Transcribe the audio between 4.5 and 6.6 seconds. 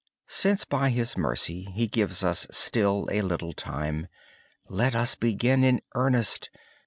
let us begin in earnest.